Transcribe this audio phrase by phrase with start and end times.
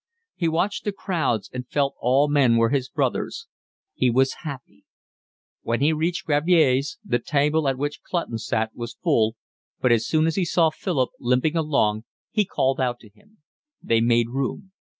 [0.33, 3.45] He watched the crowds, and felt all men were his brothers.
[3.93, 4.83] He was happy.
[5.61, 9.35] When he reached Gravier's the table at which Clutton sat was full,
[9.79, 13.43] but as soon as he saw Philip limping along he called out to him.
[13.79, 14.71] They made room.